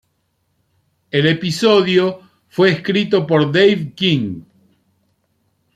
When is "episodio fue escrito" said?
1.27-3.27